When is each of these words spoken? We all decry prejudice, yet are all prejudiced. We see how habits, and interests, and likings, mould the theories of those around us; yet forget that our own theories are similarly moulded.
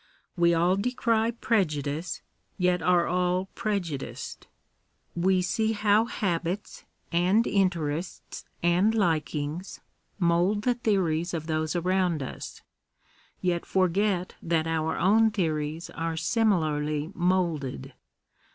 We 0.35 0.55
all 0.55 0.77
decry 0.77 1.29
prejudice, 1.29 2.23
yet 2.57 2.81
are 2.81 3.05
all 3.05 3.49
prejudiced. 3.53 4.47
We 5.15 5.43
see 5.43 5.73
how 5.73 6.05
habits, 6.05 6.85
and 7.11 7.45
interests, 7.45 8.43
and 8.63 8.95
likings, 8.95 9.79
mould 10.17 10.63
the 10.63 10.73
theories 10.73 11.35
of 11.35 11.45
those 11.45 11.75
around 11.75 12.23
us; 12.23 12.63
yet 13.41 13.63
forget 13.63 14.33
that 14.41 14.65
our 14.65 14.97
own 14.97 15.29
theories 15.29 15.91
are 15.91 16.17
similarly 16.17 17.11
moulded. 17.13 17.93